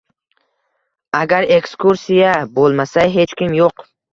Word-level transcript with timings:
Agar 1.19 1.47
ekskursiya 1.59 2.35
bo‘lmasa, 2.59 3.07
hech 3.19 3.39
kim 3.43 3.59
yo‘q. 3.63 3.87